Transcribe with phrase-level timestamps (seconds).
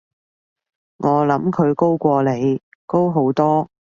[0.97, 3.69] 我諗佢高過你，高好多